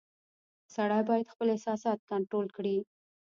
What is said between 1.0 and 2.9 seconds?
باید خپل احساسات کنټرول کړي.